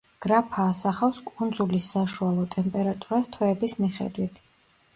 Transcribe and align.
გრაფა 0.25 0.63
ასახავს 0.69 1.19
კუნძულის 1.27 1.91
საშუალო 1.97 2.47
ტემპერატურას 2.57 3.31
თვეების 3.37 3.79
მიხედვით. 3.87 4.45